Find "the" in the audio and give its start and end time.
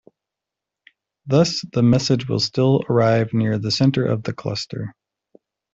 1.73-1.83, 3.59-3.69, 4.23-4.33